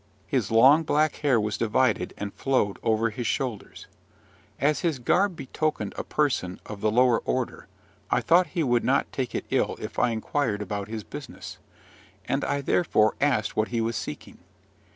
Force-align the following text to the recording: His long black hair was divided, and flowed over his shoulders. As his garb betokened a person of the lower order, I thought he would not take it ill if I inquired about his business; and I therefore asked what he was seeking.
His 0.25 0.49
long 0.49 0.81
black 0.81 1.17
hair 1.17 1.39
was 1.39 1.59
divided, 1.59 2.11
and 2.17 2.33
flowed 2.33 2.79
over 2.81 3.11
his 3.11 3.27
shoulders. 3.27 3.85
As 4.59 4.79
his 4.79 4.97
garb 4.97 5.35
betokened 5.35 5.93
a 5.95 6.03
person 6.03 6.59
of 6.65 6.81
the 6.81 6.89
lower 6.89 7.19
order, 7.19 7.67
I 8.09 8.19
thought 8.21 8.47
he 8.57 8.63
would 8.63 8.83
not 8.83 9.11
take 9.11 9.35
it 9.35 9.45
ill 9.51 9.77
if 9.79 9.99
I 9.99 10.09
inquired 10.09 10.63
about 10.63 10.87
his 10.87 11.03
business; 11.03 11.59
and 12.25 12.43
I 12.43 12.61
therefore 12.61 13.13
asked 13.21 13.55
what 13.55 13.67
he 13.67 13.79
was 13.79 13.95
seeking. 13.95 14.39